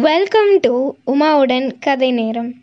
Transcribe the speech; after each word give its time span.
Welcome 0.00 0.58
to 0.60 0.92
உமாவுடன் 1.06 1.78
கதை 1.80 2.12
நேரம். 2.12 2.54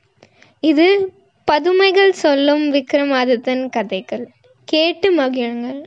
இது 0.60 1.14
பதுமைகள் 1.46 2.12
சொல்லும் 2.12 2.74
விக்ரமாதித்தன் 2.74 3.70
கதைகள். 3.70 4.30
கேட்டு 4.66 5.18
மகிழுங்கள். 5.18 5.84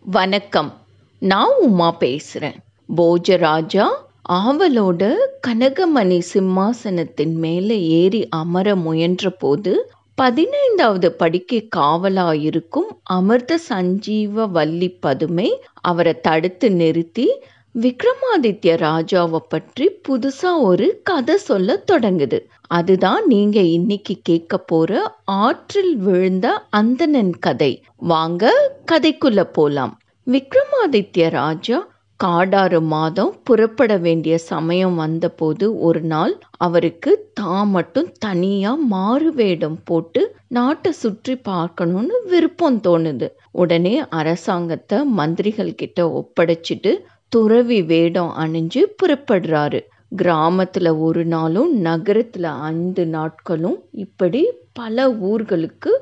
வணக்கம். 0.00 0.80
நான் 1.18 1.54
உமா 1.60 1.90
பேசுகிறேன் 1.90 2.54
போஜராஜா 2.96 3.86
ஆவலோட 4.28 5.14
கனகமணி 5.46 6.20
சிம்மாசனத்தின் 6.34 7.34
மேலே 7.34 7.80
ஏறி 7.80 8.28
அமர 8.28 8.76
முயன்ற 8.76 9.30
போது 9.30 9.92
பதினைந்தாவது 10.14 11.12
படிக்கு 11.12 11.68
காவலாயிருக்கும் 11.76 12.90
அமிர்த 13.02 13.58
சஞ்சீவ 13.68 14.50
வள்ளி 14.50 14.88
பதுமை 14.88 15.60
அவரை 15.80 16.20
தடுத்து 16.20 16.72
நிறுத்தி 16.72 17.42
விக்ரமாதித்ய 17.74 18.72
ராஜாவை 18.80 19.38
பற்றி 19.48 19.86
புதுசா 20.08 20.50
ஒரு 20.62 20.86
கதை 21.02 21.34
சொல்ல 21.40 21.76
தொடங்குது. 21.92 22.38
அதுதான் 22.68 23.22
நீங்க 23.26 23.58
இன்னைக்கு 23.76 24.14
கேட்க 24.22 24.58
போற 24.64 24.90
ஆற்றில் 25.38 25.94
விழுந்த 25.96 26.46
அந்தணன் 26.70 27.34
கதை. 27.38 27.72
வாங்க 28.12 28.44
கதைக்குள்ள 28.92 29.42
போலாம். 29.52 29.94
விக்ரமாதித்ய 30.26 31.26
ராஜா 31.30 31.80
காடாறு 32.20 32.78
மாதம் 32.92 33.32
புறப்பட 33.44 33.92
வேண்டிய 33.98 34.34
சமயம் 34.50 34.94
வந்தபோது 34.94 35.66
ஒரு 35.80 36.02
நாள் 36.04 36.34
அவருக்கு 36.58 37.12
தான் 37.34 37.68
மட்டும் 37.68 38.08
தனியா 38.18 38.72
மாறு 38.92 39.30
வேடம் 39.32 39.78
போட்டு 39.84 40.22
நாட்டை 40.48 40.92
சுற்றி 41.00 41.34
பார்க்கணும்னு 41.48 42.18
விருப்பம் 42.26 42.78
தோணுது. 42.86 43.28
உடனே 43.54 43.94
அரசாங்கத்தை 44.20 45.00
மந்திரிகள் 45.18 45.74
கிட்ட 45.74 46.06
ஒப்படைச்சிட்டு 46.20 46.92
துறவி 47.34 47.78
வேடம் 47.82 48.32
அணிஞ்சு 48.38 48.80
புறப்படுறாரு. 48.98 49.80
கிராமத்தில் 50.12 50.90
ஒரு 51.06 51.22
நாளும் 51.24 51.70
நகரத்தில் 51.80 52.48
ஐந்து 52.68 53.04
நாட்களும் 53.06 53.78
இப்படி 54.04 54.42
பல 54.72 55.06
ஊர்களுக்கு 55.30 55.92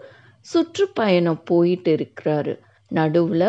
சுற்றுப்பயணம் 0.52 1.42
போயிட்டு 1.44 1.92
இருக்கிறாரு. 1.96 2.54
நடுவில் 2.90 3.48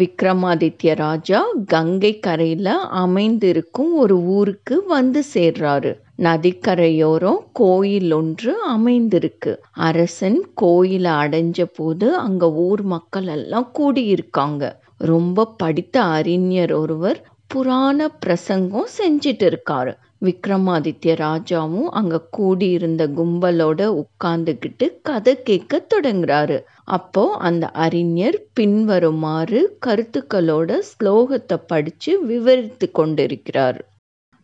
விக்ரமாதித்ய 0.00 0.94
ராஜா 0.94 1.40
கங்கை 1.66 2.12
கரையில் 2.18 2.72
அமைந்திருக்கும் 3.02 3.92
ஒரு 3.94 4.16
ஊருக்கு 4.36 4.76
வந்து 4.86 5.20
சேர்றாரு. 5.34 5.92
நதிக்கரையோரம் 6.22 7.40
கோயில் 7.52 8.12
ஒன்று 8.12 8.52
அமைந்திருக்கு. 8.74 9.52
அரசன் 9.88 10.40
கோயிலை 10.54 11.12
அடைஞ்ச 11.22 11.60
போது 11.74 12.08
அங்கே 12.16 12.48
ஊர் 12.66 12.82
மக்கள் 12.94 13.30
எல்லாம் 13.36 13.68
கூடியிருக்காங்க. 13.78 14.64
ரொம்ப 15.00 15.46
படித்த 15.56 15.96
அறிஞர் 16.02 16.72
ஒருவர் 16.72 17.18
புராண 17.46 18.08
பிரசங்கம் 18.18 18.88
செஞ்சிட்டு 18.98 19.46
இருக்காரு 19.46 19.92
விக்ரமாதித்ய 20.20 21.14
ராஜாவும் 21.20 21.88
அங்க 21.90 22.20
கூடியிருந்த 22.30 23.02
கும்பலோட 23.16 23.80
உட்கார்ந்துக்கிட்டு 23.96 24.86
கதை 25.02 25.34
கேட்க 25.42 25.86
தொடங்குறாரு. 25.94 26.56
அப்போ 26.90 27.24
அந்த 27.40 27.66
அறிஞர் 27.84 28.38
பின்வருமாறு 28.52 29.60
கருத்துக்களோட 29.86 30.78
ஸ்லோகத்தை 30.90 31.58
படிச்சு 31.66 32.12
விவரித்து 32.26 32.88
கொண்டிருக்கிறார். 32.90 33.78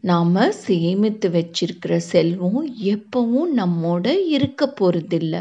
நாம 0.05 0.37
சேமித்து 0.61 1.28
வச்சிருக்கிற 1.28 1.97
செல்வம் 2.06 2.62
எப்பவும் 2.87 3.50
நம்மோட 3.56 4.06
இருக்க 4.28 4.72
போறதில்ல. 4.81 5.34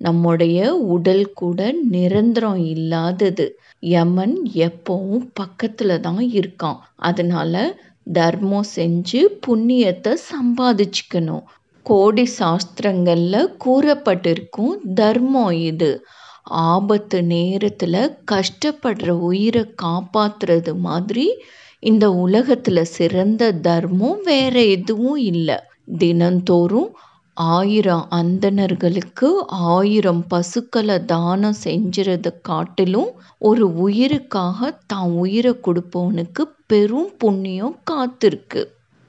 நம்முடைய 0.00 0.58
உடல் 0.86 1.32
கூட 1.32 1.60
நிரந்தரம் 1.90 2.60
இல்லாதது. 2.66 3.46
யமன் 3.86 4.36
எப்பவும் 4.66 5.26
பக்கத்துல 5.40 6.00
தான் 6.00 6.24
இருக்கான். 6.32 6.78
அதனால 7.02 7.54
தர்மம் 8.12 8.68
செஞ்சு 8.76 9.20
புண்ணியத்தை 9.46 10.12
சம்பாதிச்சுக்கணும். 10.30 11.44
கோடி 11.86 12.24
சாஸ்திரங்கள்ல 12.38 13.36
கூறப்பட்டிருக்கும் 13.64 14.72
தர்மம் 14.94 15.54
இது. 15.70 15.90
ஆபத்து 16.68 17.18
நேரத்துல 17.28 17.94
கஷ்டப்படுற 18.30 19.08
உயிரை 19.28 19.64
காப்பாத்துறது 19.82 20.72
மாதிரி 20.80 21.26
இந்த 21.82 22.08
உலகத்துல 22.24 22.82
சிறந்த 22.92 23.52
தர்மம் 23.60 24.20
வேற 24.24 24.54
எதுவும் 24.68 25.20
இல்லை. 25.30 25.58
தினந்தோறும் 25.98 26.88
ஆயிரம் 27.38 28.04
அந்தணர்களுக்கு 28.10 29.28
ஆயிரம் 29.70 30.22
பசுக்களை 30.28 30.96
தானம் 31.04 31.58
செஞ்சுறத 31.64 32.28
காட்டிலும் 32.42 33.10
ஒரு 33.40 33.64
உயிருக்காக 33.78 34.60
தான் 34.86 35.10
உயிரை 35.16 35.52
கொடுப்பவனுக்கு 35.58 36.42
பெரும் 36.66 37.10
புண்ணியம் 37.18 37.76
காத்திருக்கு. 37.90 38.62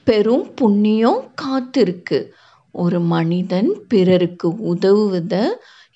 பெரும் 0.08 0.46
புண்ணியம் 0.56 1.22
காத்திருக்கு. 1.42 2.20
ஒரு 2.76 3.00
மனிதன் 3.08 3.72
பிறருக்கு 3.88 4.50
உதவுவத 4.72 5.36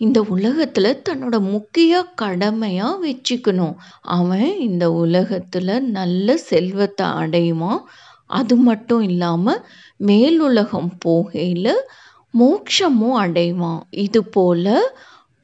இந்த 0.01 0.19
உலகத்துல 0.35 0.87
தன்னோட 1.07 1.35
முக்கிய 1.51 1.93
கடமையா 2.21 2.87
வச்சுக்கணும். 3.03 3.75
அவன் 4.11 4.49
இந்த 4.59 4.85
உலகத்துல 5.03 5.67
நல்ல 5.91 6.37
செல்வத்தை 6.47 7.07
அடையுவான் 7.21 7.81
அது 8.33 8.55
மட்டும் 8.67 9.03
இல்லாம 9.03 9.45
மேலுலகம் 9.99 10.91
போகையில 11.05 11.67
மோட்சமும் 12.33 13.17
அடைவான். 13.19 13.81
இது 14.03 14.21
போல 14.29 14.67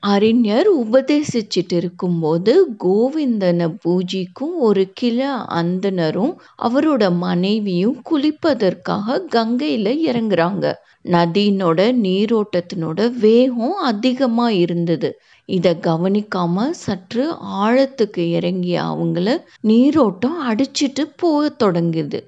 அறிஞர் 0.03 0.67
உபதேசிச்சிட்டு 0.83 1.75
இருக்கும்போது 1.75 2.53
கோவிந்தனை 2.83 3.67
பூஜிக்கும் 3.83 4.53
ஒரு 4.59 4.83
கிள 5.01 5.19
அந்தனரும் 5.59 6.33
அவரோட 6.63 7.03
மனைவியும் 7.17 7.97
குளிப்பதற்காக 8.09 9.17
கங்கையில் 9.27 9.91
இறங்குறாங்க. 10.09 10.65
நதியினோட 11.11 11.79
நீரோட்டத்தினோட 12.05 12.99
வேகம் 13.19 13.77
அதிகமாக 13.83 14.57
இருந்தது. 14.63 15.09
இதை 15.49 15.73
கவனிக்காம 15.81 16.65
சற்று 16.79 17.25
ஆழத்துக்கு 17.61 18.23
இறங்கிய 18.31 18.81
அவங்கள 18.83 19.29
நீரோட்டம் 19.61 20.39
அடிச்சிட்டு 20.49 21.05
போக 21.15 21.55
தொடங்குது. 21.63 22.19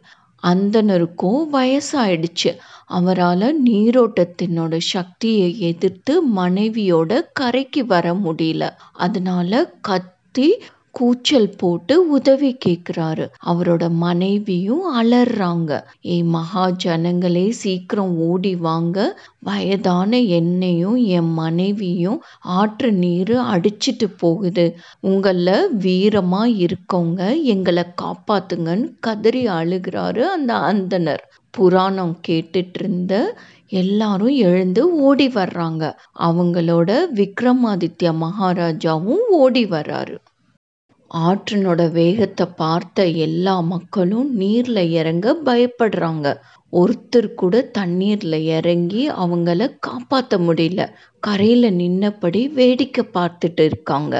அந்தனருக்கும் 0.43 1.41
வயசாயிடுச்சு. 1.53 2.51
அவரால் 2.91 3.47
நீரோட்டத்தினோட 3.63 4.77
சக்தியை 4.87 5.59
எதிர்த்து 5.61 6.13
மனைவியோட 6.35 7.11
கரைக்கு 7.33 7.85
வர 7.85 8.13
முடியல. 8.17 8.63
அதனால 8.99 9.51
கத்தி 9.81 10.49
கூச்சல் 10.91 11.49
போட்டு 11.57 11.95
உதவி 12.09 12.57
கேட்குறாரு 12.65 13.25
அவரோட 13.45 13.83
மனைவியும் 13.89 14.85
அலறாங்க. 15.01 15.71
ஏ 16.05 16.23
மகா 16.23 16.63
ஜனங்களே 16.83 17.49
சீக்கிரம் 17.49 18.15
ஓடி 18.29 18.55
வாங்க. 18.55 18.97
வயதான 19.39 20.19
என்னையும் 20.19 20.95
என் 20.95 21.31
மனைவியும் 21.33 22.19
ஆற்று 22.39 22.91
நீர் 22.93 23.33
அடிச்சிட்டு 23.53 24.07
போகுது. 24.17 24.65
உங்களை 24.99 25.57
வீரமா 25.79 26.43
இருக்கவங்க 26.63 27.43
எங்களை 27.43 27.83
காப்பாத்துங்கன்னு 28.01 28.89
கதறி 28.99 29.45
அழுகிறாரு 29.47 30.19
அந்த 30.19 30.53
அந்தனர் 30.71 31.23
புராணம் 31.49 32.15
கேட்டுட்டு 32.27 32.79
இருந்த 32.79 33.13
எல்லாரும் 33.67 34.35
எழுந்து 34.49 34.81
ஓடி 34.99 35.27
வர்றாங்க. 35.27 35.83
அவங்களோட 36.19 36.91
விக்ரமாதித்ய 37.15 38.13
மகாராஜாவும் 38.23 39.23
ஓடி 39.29 39.65
வர்றாரு. 39.65 40.15
ஆற்றினோட 41.11 41.91
வேகத்தை 41.91 42.45
பார்த்த 42.55 43.05
எல்லா 43.25 43.59
மக்களும் 43.69 44.39
நீர்ல 44.39 44.79
இறங்க 44.91 45.33
பயப்படுறாங்க. 45.45 46.27
ஒருத்தர் 46.73 47.33
கூட 47.33 47.55
தண்ணீர்ல 47.77 48.35
இறங்கி 48.49 49.09
அவங்கள 49.15 49.59
காப்பாற்ற 49.79 50.37
முடியல. 50.39 50.81
கரையில 51.23 51.71
நின்னபடி 51.71 52.41
வேடிக்கை 52.53 53.05
பார்த்துட்டு 53.13 53.63
இருக்காங்க. 53.63 54.13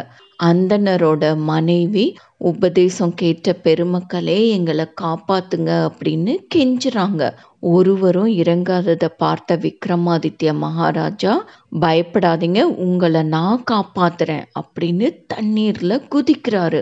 அந்தனரோட 0.44 1.35
மனைவி 1.35 2.16
உபதேசம் 2.38 3.14
கேட்ட 3.14 3.55
பெருமக்களே 3.64 4.49
எங்களை 4.49 4.85
காப்பாத்துங்க 5.02 5.72
அப்படின்னு 5.88 6.34
கெஞ்சுறாங்க. 6.55 7.32
ஒருவரும் 7.59 8.28
இறங்காததை 8.28 9.09
பார்த்த 9.17 9.55
விக்ரமாதித்ய 9.55 10.53
மகாராஜா 10.53 11.46
பயப்படாதீங்க 11.82 12.61
உங்களை 12.61 13.23
நான் 13.23 13.64
காப்பாத்துறேன் 13.72 14.46
அப்படின்னு 14.61 15.09
தண்ணீர்ல 15.34 16.02
குதிக்கிறாரு. 16.16 16.82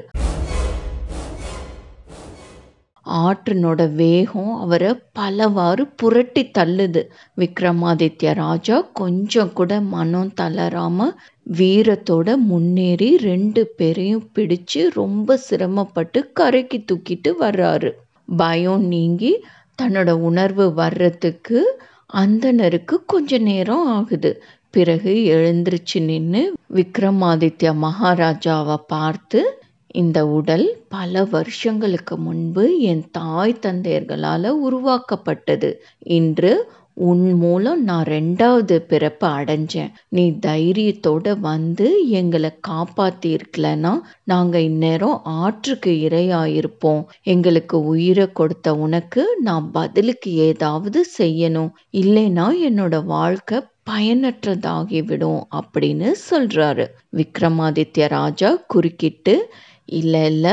ஆற்றினோட 3.17 3.94
வேகம் 3.94 4.56
அவரை 4.56 4.91
பலவாறு 5.11 5.88
புரட்டி 5.95 6.44
தள்ளுது. 6.57 7.01
விக்ரமாதித்ய 7.38 8.33
ராஜா 8.33 8.81
கொஞ்சம் 8.94 9.53
கூட 9.53 9.81
மனம் 9.81 10.33
தளராமல் 10.33 11.13
வீரத்தோட 11.57 12.35
முன்னேறி 12.35 13.17
ரெண்டு 13.17 13.67
பேரையும் 13.77 14.27
பிடிச்சு 14.35 14.81
ரொம்ப 14.94 15.38
சிரமப்பட்டு 15.38 16.31
கரைக்கு 16.33 16.79
தூக்கிட்டு 16.91 17.33
வர்றாரு. 17.39 17.91
பயம் 18.38 18.85
நீங்கி 18.85 19.31
தன்னோட 19.81 20.09
உணர்வு 20.09 20.73
வர்றதுக்கு 20.73 21.59
அந்தனருக்கு 22.13 22.95
கொஞ்ச 23.06 23.38
நேரம் 23.38 23.88
ஆகுது. 23.88 24.31
பிறகு 24.73 25.11
எழுந்திருச்சு 25.35 26.00
நின்று 26.01 26.41
விக்ரமாதித்ய 26.73 27.69
மகாராஜாவை 27.83 28.77
பார்த்து 28.88 29.39
இந்த 29.94 30.27
உடல் 30.27 30.77
பல 30.89 31.24
வருஷங்களுக்கு 31.24 32.18
முன்பு 32.18 32.80
என் 32.80 33.06
தாய் 33.12 33.59
தந்தையர்களால் 33.62 34.47
உருவாக்கப்பட்டது. 34.47 35.83
இன்று 36.00 36.71
உன் 36.94 37.33
மூலம் 37.33 37.83
நான் 37.83 38.03
ரெண்டாவது 38.03 38.75
பிறப்பு 38.77 39.27
அடைஞ்சேன். 39.27 39.91
நீ 40.07 40.31
தைரியத்தோட 40.45 41.39
வந்து 41.39 42.09
எங்களை 42.09 42.59
காப்பாத்திருக்கலன்னா 42.68 44.00
நாங்கள் 44.24 44.62
இந்நேரம் 44.62 45.21
ஆற்றுக்கு 45.24 45.92
இரையாயிருப்போம். 45.92 47.06
எங்களுக்கு 47.24 47.85
உயிரை 47.85 48.31
கொடுத்த 48.31 48.75
உனக்கு 48.75 49.38
நான் 49.42 49.71
பதிலுக்கு 49.71 50.33
ஏதாவது 50.33 51.06
செய்யணும். 51.18 51.69
இல்லைன்னா 51.92 52.51
என்னோட 52.68 53.03
வாழ்க்கை 53.03 53.63
பயனற்றதாகிவிடும் 53.89 55.42
அப்படின்னு 55.56 56.12
சொல்றாரு. 56.31 56.88
விக்ரமாதித்ய 57.15 58.07
ராஜா 58.07 58.63
குறுக்கிட்டு 58.68 59.53
இல்லை 59.89 60.25
இல்லை. 60.25 60.51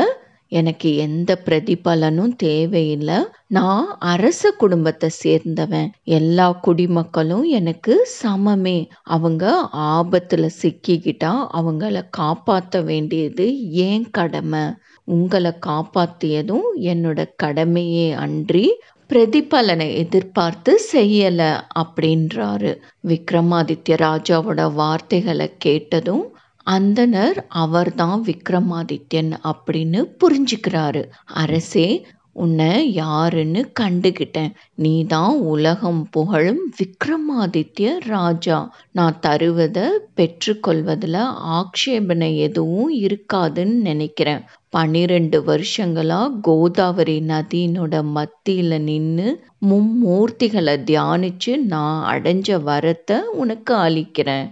எனக்கு 0.48 0.96
எந்த 0.96 1.42
பிரதிபலனும் 1.44 2.36
தேவையில்லை. 2.36 3.14
நான் 3.46 3.96
அரச 3.98 4.50
குடும்பத்தை 4.50 5.10
சேர்ந்தவன். 5.24 5.88
எல்லா 6.02 6.52
குடிமக்களும் 6.52 7.44
எனக்கு 7.44 8.08
சமமே. 8.22 8.88
அவங்க 9.02 9.68
ஆபத்தில் 9.72 10.50
சிக்கிக்கிட்டா 10.62 11.46
அவங்கள 11.54 12.02
காப்பாற்ற 12.10 12.80
வேண்டியது 12.80 13.70
ஏன் 13.70 14.10
கடமை? 14.10 14.60
உங்களை 15.04 15.52
காப்பாற்றியதும் 15.66 16.68
என்னோட 16.80 17.26
கடமையே 17.36 18.12
அன்றி 18.12 18.72
பிரதிபலனை 19.10 19.94
எதிர்பார்த்து 19.94 20.80
செய்யலை 20.92 21.60
அப்படின்றாரு. 21.78 22.76
விக்ரமாதித்ய 23.06 23.90
ராஜாவோட 23.90 24.72
வார்த்தைகளை 24.72 25.52
கேட்டதும் 25.58 26.35
அந்தனர் 26.66 27.38
அவர்தான் 27.48 28.20
விக்ரமாதித்யன் 28.22 29.32
அப்படின்னு 29.44 30.00
புரிஞ்சுக்கிறாரு. 30.20 31.02
அரசே 31.34 31.88
உன்னை 32.32 32.92
யாருன்னு 32.92 33.60
கண்டுகிட்டேன். 33.80 34.50
நீ 34.74 35.04
தான் 35.04 35.36
உலகம் 35.52 36.08
புகழும் 36.10 36.62
விக்ரமாதித்ய 36.78 37.92
ராஜா. 38.06 38.58
நான் 38.92 39.18
தருவதை 39.26 39.86
பெற்றுக்கொள்வதில் 40.16 41.20
ஆக்ஷேபனை 41.58 42.30
எதுவும் 42.36 42.92
இருக்காதுன்னு 43.00 43.78
நினைக்கிறேன். 43.88 44.42
பன்னிரெண்டு 44.68 45.44
வருஷங்களாக 45.44 46.38
கோதாவரி 46.42 47.18
நதியினோட 47.28 48.02
மத்தியில் 48.10 48.78
நின்று 48.82 49.28
மும்மூர்த்திகளை 49.68 50.76
தியானிச்சு 50.90 51.56
நான் 51.66 52.00
அடைஞ்ச 52.14 52.58
வரத்தை 52.68 53.18
உனக்கு 53.34 53.74
அளிக்கிறேன். 53.74 54.48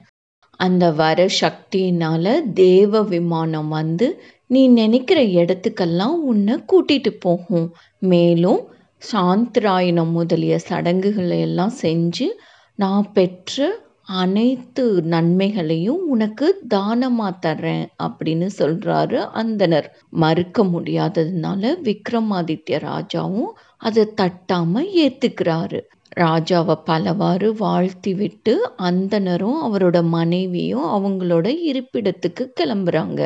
அந்த 0.65 0.85
வர 0.93 1.19
சக்தியினால 1.41 2.25
தேவ 2.55 3.03
விமானம் 3.07 3.71
வந்து 3.71 4.09
நீ 4.47 4.63
நினைக்கிற 4.73 5.21
இடத்துக்கெல்லாம் 5.39 6.17
உன்னை 6.31 6.55
கூட்டிட்டு 6.71 7.11
போகும். 7.21 7.69
மேலும் 8.03 8.61
சாந்திராயணம் 9.03 10.13
முதலிய 10.13 10.55
சடங்குகளை 10.69 11.39
எல்லாம் 11.41 11.75
செஞ்சு 11.83 12.27
நான் 12.79 13.07
பெற்ற 13.13 13.57
அனைத்து 14.15 14.85
நன்மைகளையும் 15.05 16.03
உனக்கு 16.07 16.47
தானமா 16.75 17.29
தர்றேன் 17.45 17.85
அப்படின்னு 18.03 18.49
சொல்றாரு 18.59 19.19
அந்தனர் 19.35 19.89
மறுக்க 20.17 20.65
முடியாததுனால 20.65 21.73
விக்ரமாதித்ய 21.87 22.81
ராஜாவும் 22.87 23.53
அதை 23.81 24.05
தட்டாம 24.21 24.83
ஏத்துக்கிறாரு. 25.05 25.81
ராஜாவை 26.17 26.75
பலவாறு 26.85 27.55
வாழ்த்தி 27.55 28.15
விட்டு 28.15 28.53
அந்தனரும் 28.83 29.59
அவரோட 29.67 29.97
மனைவியும் 30.09 30.87
அவங்களோட 30.89 31.47
இருப்பிடத்துக்கு 31.71 32.45
கிளம்புறாங்க. 32.61 33.21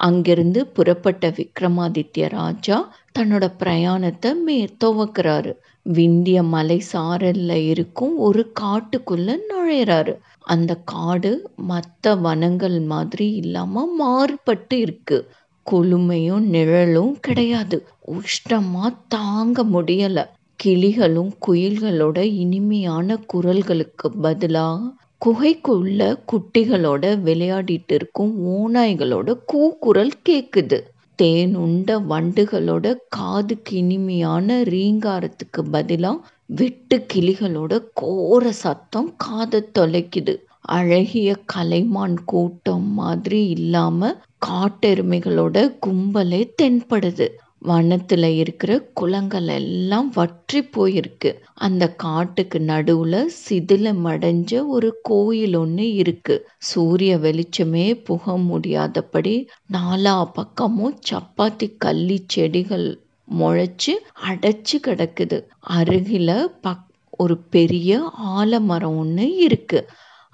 அங்கிருந்து 0.00 0.60
புறப்பட்ட 0.66 1.24
விக்ரமாதித்ய 1.30 2.28
ராஜா 2.30 2.78
தன்னோட 3.18 3.44
பிரயாணத்தை 3.58 4.34
மே 4.36 4.58
துவக்கிறாரு. 4.84 5.52
விந்திய 5.86 6.42
மலை 6.46 6.78
சாரல்ல 6.92 7.52
இருக்கும் 7.64 8.14
ஒரு 8.18 8.52
காட்டுக்குள்ள 8.60 9.36
நுழையிறாரு. 9.48 10.14
அந்த 10.46 10.72
காடு 10.84 11.32
மற்ற 11.64 12.14
வனங்கள் 12.16 12.78
மாதிரி 12.86 13.28
இல்லாம 13.34 13.84
மாறுபட்டு 13.96 14.78
இருக்கு. 14.78 15.18
குளுமையும் 15.66 16.46
நிழலும் 16.48 17.14
கிடையாது. 17.20 17.76
உஷ்ணமா 18.12 18.86
தாங்க 19.08 19.64
முடியல. 19.64 20.18
கிளிகளும் 20.60 21.30
குயில்களோட 21.46 22.18
இனிமையான 22.42 23.16
குரல்களுக்கு 23.32 24.08
பதிலாக 24.22 24.92
குகைக்குள்ள 25.22 26.00
குட்டிகளோட 26.30 27.04
விளையாடிட்டு 27.26 27.94
இருக்கும் 27.98 28.32
ஓநாய்களோட 28.54 29.28
கூக்குரல் 29.46 30.14
கேக்குது. 30.28 30.78
தேனுண்ட 31.18 31.96
வண்டுகளோட 32.10 32.86
காதுக்கு 33.08 33.76
இனிமையான 33.76 34.62
ரீங்காரத்துக்கு 34.74 35.60
பதிலாக 35.70 36.24
வெட்டு 36.58 36.96
கிளிகளோட 37.12 37.72
கோர 37.92 38.52
சத்தம் 38.64 39.10
காதை 39.16 39.60
தொலைக்குது. 39.78 40.34
அழகிய 40.76 41.30
கலைமான் 41.54 42.18
கூட்டம் 42.24 42.88
மாதிரி 42.92 43.40
இல்லாம 43.48 44.00
காட்டெருமைகளோட 44.46 45.56
கும்பலே 45.86 46.42
தென்படுது. 46.62 47.26
வனத்துல 47.64 48.24
இருக்கிற 48.36 48.72
குளங்கள் 48.94 49.48
எல்லாம் 49.50 50.08
வற்றி 50.14 50.60
போயிருக்கு. 50.76 51.30
அந்த 51.58 51.84
காட்டுக்கு 51.96 52.58
நடுவுல 52.58 53.22
சிதிலமடைஞ்ச 53.48 54.52
ஒரு 54.66 54.90
கோயில் 55.02 55.54
ஒன்று 55.54 55.86
இருக்கு. 55.94 56.36
சூரிய 56.60 57.12
வெளிச்சமே 57.18 57.86
புக 58.04 58.36
முடியாதபடி 58.48 59.34
நாலா 59.72 60.16
பக்கமும் 60.32 60.98
சப்பாத்தி 61.10 61.68
கள்ளி 61.78 62.18
செடிகள் 62.26 62.88
முளைச்சு 63.28 63.92
அடைச்சு 64.24 64.76
கிடக்குது. 64.86 65.38
அருகில 65.70 66.30
பக் 66.60 66.84
ஒரு 67.18 67.36
பெரிய 67.50 67.90
ஆலமரம் 68.34 68.96
ஒன்று 68.96 69.26
இருக்கு. 69.38 69.80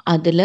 அதுல 0.06 0.40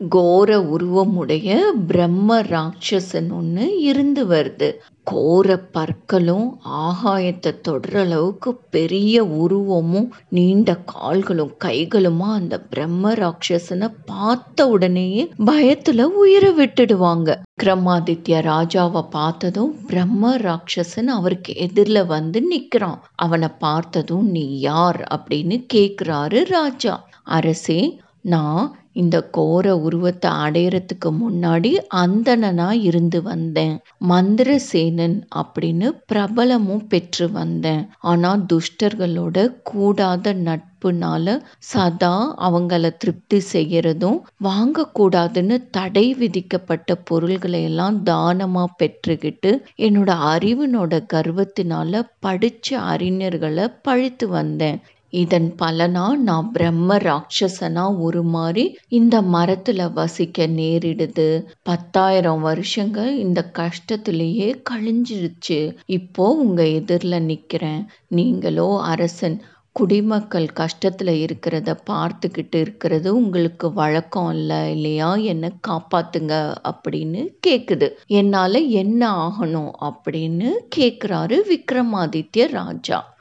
கோர 0.00 0.58
உருவமுடைய 0.58 1.60
பிரம்ம 1.86 2.40
ராட்சசன் 2.42 3.32
ஒன்று 3.32 3.80
இருந்து 3.80 4.26
வருது. 4.26 4.74
கோர 5.02 5.56
பற்களும் 5.58 6.60
ஆகாயத்தை 6.80 7.52
தொடுற 7.68 7.96
அளவுக்கு 7.96 8.56
பெரிய 8.70 9.24
உருவமும் 9.24 10.14
நீண்ட 10.28 10.76
கால்களும் 10.76 11.56
கைகளுமா 11.64 12.32
அந்த 12.32 12.60
பிரம்ம 12.60 13.12
ராட்சசனை 13.12 13.94
பார்த்த 14.06 14.68
உடனேயே 14.68 15.30
பயத்துல 15.46 16.02
உயிரை 16.02 16.50
விட்டுடுவாங்க. 16.58 17.36
விக்ரமாதித்ய 17.62 18.42
ராஜாவை 18.42 19.08
பார்த்ததும் 19.10 19.84
பிரம்ம 19.86 20.36
ராட்சசன் 20.36 21.10
அவருக்கு 21.10 21.56
எதிரில் 21.56 22.06
வந்து 22.06 22.42
நிற்கிறான் 22.42 23.02
அவனை 23.14 23.48
பார்த்ததும் 23.58 24.30
நீ 24.30 24.60
யார்? 24.60 25.00
அப்படின்னு 25.10 25.66
கேட்குறாரு 25.74 26.44
ராஜா. 26.44 27.08
அரசே 27.22 28.00
நான் 28.20 28.76
இந்த 28.96 29.16
கோர 29.30 29.54
உருவத்தை 29.82 30.30
அடையறதுக்கு 30.44 31.10
முன்னாடி 31.18 31.70
அந்தணனா 31.96 32.68
இருந்து 32.82 33.20
வந்தேன். 33.22 33.74
மந்திரசேனன் 34.08 35.16
அப்படின்னு 35.36 35.88
பிரபலமும் 36.10 36.86
பெற்று 36.88 37.26
வந்தேன். 37.32 37.82
ஆனா 38.04 38.30
துஷ்டர்களோட 38.52 39.36
கூடாத 39.70 40.14
நட்புனால 40.46 41.26
சதா 41.70 42.14
அவங்கள 42.46 42.90
திருப்தி 42.96 43.40
செய்யறதும் 43.52 44.18
வாங்கக்கூடாதுன்னு 44.44 45.56
தடை 45.70 46.06
விதிக்கப்பட்ட 46.14 46.74
பொருள்களை 47.04 47.62
எல்லாம் 47.62 47.98
தானமா 48.06 48.64
பெற்றுக்கிட்டு 48.78 49.52
என்னோட 49.80 50.10
அறிவினோட 50.30 51.00
கர்வத்தினால 51.14 51.92
படிச்ச 52.22 52.54
அறிஞர்களை 52.92 53.66
பழித்து 53.82 54.28
வந்தேன். 54.30 54.78
இதன் 55.10 55.54
பலனா 55.62 56.16
நான் 56.16 56.50
பிரம்ம 56.50 56.96
ராட்சசனா 56.96 57.84
உருமாறி 58.06 58.74
இந்த 58.88 59.20
மரத்துல 59.20 59.92
வசிக்க 59.92 60.46
நேரிடுது. 60.46 61.44
பத்தாயிரம் 61.62 62.40
வருஷங்கள் 62.40 63.16
இந்த 63.16 63.50
கஷ்டத்திலேயே 63.58 64.62
கழிஞ்சிருச்சு. 64.70 65.76
இப்போ 65.86 66.32
உங்க 66.32 66.66
எதிரில் 66.66 67.12
நிக்கிறேன். 67.12 67.84
நீங்களோ 68.08 68.80
அரசன் 68.80 69.42
குடிமக்கள் 69.72 70.46
கஷ்டத்தில் 70.54 71.26
இருக்கிறத 71.26 71.76
பார்த்துக்கிட்டு 71.90 72.54
இருக்கிறது 72.54 73.16
உங்களுக்கு 73.16 73.72
வழக்கம் 73.72 74.32
இல்லை 74.32 74.70
இல்லையா? 74.70 75.16
என்னை 75.16 75.50
காப்பாத்துங்க 75.68 76.54
அப்படின்னு 76.64 77.28
கேட்குது 77.46 77.90
என்னால் 78.06 78.68
என்ன 78.68 79.10
ஆகணும் 79.10 79.70
அப்படின்னு 79.80 80.50
கேட்குறாரு 80.76 81.38
விக்ரமாதித்ய 81.50 82.46
ராஜா. 82.50 83.15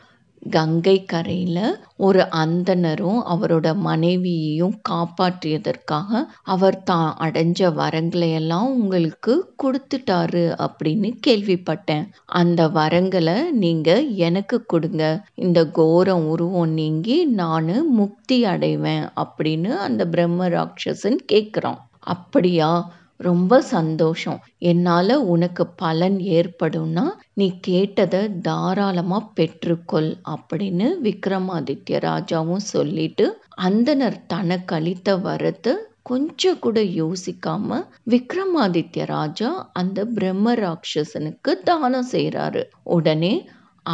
கங்கை 0.51 1.05
கரையில் 1.05 1.77
ஒரு 1.97 2.19
அந்தணரும் 2.19 3.19
அவரோட 3.33 3.75
மனைவியையும் 3.75 4.75
காப்பாற்றியதற்காக 4.89 6.23
அவர் 6.43 6.83
தான் 6.83 7.15
அடைஞ்ச 7.19 7.69
வரங்களை 7.73 8.31
எல்லாம் 8.31 8.67
உங்களுக்கு 8.71 9.55
கொடுத்துட்டாரு 9.63 10.67
அப்படின்னு 10.67 11.11
கேள்விப்பட்டேன். 11.27 12.05
அந்த 12.25 12.67
வரங்களை 12.67 13.49
நீங்க 13.51 14.01
எனக்கு 14.01 14.65
கொடுங்க. 14.65 15.25
இந்த 15.35 15.69
கோரம் 15.69 16.27
உருவம் 16.27 16.69
நீங்கி 16.69 17.25
நான் 17.25 17.91
முக்தி 17.91 18.45
அடைவேன் 18.45 19.09
அப்படின்னு 19.15 19.77
அந்த 19.77 20.07
பிரம்ம 20.07 20.49
ராட்சசன் 20.49 21.19
கேட்குறான் 21.31 21.81
அப்படியா? 21.99 22.93
ரொம்ப 23.19 23.59
சந்தோஷம். 23.69 24.39
என்னால் 24.63 25.15
உனக்கு 25.27 25.63
பலன் 25.75 26.17
ஏற்படும்னா 26.37 27.05
நீ 27.33 27.47
கேட்டதை 27.67 28.21
தாராளமாக 28.41 29.31
பெற்றுக்கொள் 29.37 30.11
அப்படின்னு 30.33 30.87
விக்ரமாதித்ய 31.03 31.99
ராஜாவும் 32.01 32.65
சொல்லிட்டு 32.69 33.27
அந்தனர் 33.63 34.17
தனக்கு 34.27 34.75
அளித்த 34.75 35.17
வரத்தை 35.25 35.73
கொஞ்சம் 36.03 36.59
கூட 36.59 36.79
யோசிக்காம 36.95 37.77
விக்ரமாதித்ய 38.05 39.05
ராஜா 39.07 39.49
அந்த 39.73 39.99
பிரம்ம 40.13 40.53
ராட்சசனுக்கு 40.55 41.53
தானம் 41.63 42.09
செய்கிறாரு 42.11 42.61
உடனே 42.89 43.33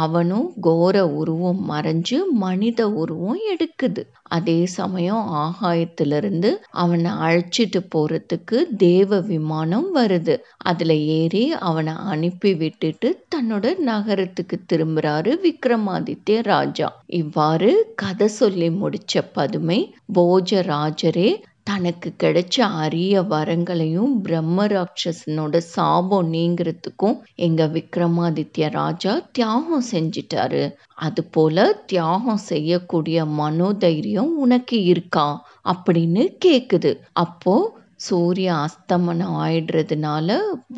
அவனும் 0.00 0.52
கோர 0.60 1.06
உருவம் 1.14 1.60
மறைஞ்சு 1.70 2.18
மனித 2.34 2.90
உருவம் 2.94 3.40
எடுக்குது. 3.52 4.02
அதே 4.28 4.66
சமயம் 4.74 5.24
ஆகாயத்திலிருந்து 5.36 6.50
அவனை 6.74 7.10
அழைச்சிட்டு 7.24 7.80
போறதுக்கு 7.94 8.58
தேவ 8.76 9.20
விமானம் 9.20 9.94
வருது. 9.94 10.36
அதுல 10.64 10.94
ஏறி 11.16 11.52
அவனை 11.62 11.94
அனுப்பி 12.06 12.54
விட்டுட்டு 12.54 13.10
தன்னோட 13.34 13.78
நகரத்துக்கு 13.82 14.58
திரும்புறாரு 14.72 15.32
விக்ரமாதித்ய 15.44 16.42
ராஜா. 16.42 16.88
இவ்வாறு 17.14 17.70
கதை 17.94 18.28
சொல்லி 18.28 18.68
முடிச்ச 18.82 19.22
பதுமை 19.32 19.80
போஜராஜரே 20.14 21.30
தனக்கு 21.66 22.12
கிடைச்ச 22.18 22.56
அரிய 22.76 23.22
வரங்களையும் 23.22 24.14
பிரம்ம 24.22 24.66
ராட்சசனோட 24.66 25.56
சாபம் 25.66 26.32
நீங்கிறதுக்கும் 26.32 27.14
எங்க 27.38 27.66
விக்ரமாதித்ய 27.66 28.70
ராஜா 28.70 29.12
தியாகம் 29.32 29.84
செஞ்சிட்டாரு. 29.92 30.62
அது 30.98 31.24
போல 31.26 31.56
தியாகம் 31.86 32.42
செய்யக்கூடிய 32.46 33.24
மனோதைரியம் 33.38 34.32
உனக்கு 34.38 34.82
இருக்கா? 34.84 35.28
அப்படின்னு 35.64 36.24
கேக்குது. 36.44 36.92
அப்போ 37.16 37.54
சூரிய 38.00 38.52
அஸ்தமனம் 38.60 39.34
ஆயிடுறதுனால 39.40 40.28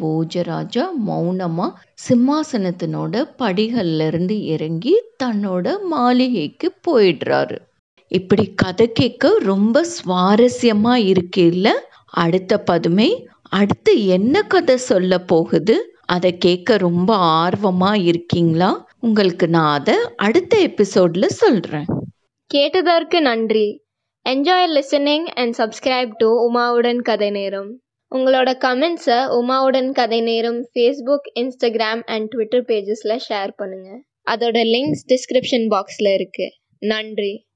போஜராஜா 0.00 0.86
மௌனமா 1.06 1.66
சிம்மாசனத்தினோட 2.06 3.14
படிகள்ல 3.38 4.06
இருந்து 4.06 4.44
இறங்கி 4.46 4.94
தன்னோட 5.22 5.66
மாளிகைக்கு 5.88 6.68
போயிடுறாரு. 6.86 7.56
இப்படி 8.14 8.52
கதை 8.54 8.92
கேட்க 8.92 9.38
ரொம்ப 9.38 9.85
சுவாரஸ்யமா 9.94 11.06
இருக்கு 11.06 11.47
இல்ல? 11.47 11.87
அடுத்த 12.06 12.59
பதுமை 12.59 13.28
அடுத்து 13.50 14.06
என்ன 14.06 14.42
கதை 14.42 14.76
சொல்ல 14.76 15.18
போகுது? 15.18 15.97
அதை 16.04 16.38
கேட்க 16.38 16.76
ரொம்ப 16.76 17.16
ஆர்வமா 17.16 18.04
இருக்கீங்களா? 18.04 18.88
உங்களுக்கு 19.00 19.49
நான் 19.49 19.78
அதை 19.78 19.94
அடுத்த 20.16 20.59
எபிசோட்ல 20.59 21.26
சொல்றேன். 21.26 21.85
கேட்டதற்கு 22.47 23.21
நன்றி. 23.21 23.83
Enjoy 24.28 24.83
listening 24.83 25.25
and 25.25 25.54
subscribe 25.59 26.12
to 26.16 26.54
உமாவுடன் 26.54 27.00
கதை 27.00 27.30
நேரம். 27.30 27.80
உங்களோட 28.14 28.50
கமெண்ட்ஸை 28.64 29.28
உமாவுடன் 29.40 29.92
கதை 29.92 30.21
நேரம் 30.21 30.68
ஃபேஸ்புக் 30.75 31.26
இன்ஸ்டாகிராம் 31.40 32.02
அண்ட் 32.06 32.28
ட்விட்டர் 32.28 32.64
பேஜஸில் 32.64 33.21
ஷேர் 33.28 33.50
பண்ணுங்கள் 33.59 34.00
அதோட 34.30 34.59
லிங்க்ஸ் 34.75 35.04
டிஸ்கிரிப்ஷன் 35.09 35.68
பாக்ஸில் 35.71 36.14
இருக்குது 36.14 36.76
நன்றி. 36.78 37.47